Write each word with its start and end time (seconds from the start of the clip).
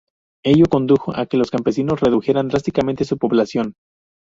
Ello 0.43 0.65
condujo 0.65 1.15
a 1.15 1.27
que 1.27 1.37
los 1.37 1.51
campesinos 1.51 1.99
redujeran 1.99 2.47
drásticamente 2.47 3.05
su 3.05 3.19
producción. 3.19 3.75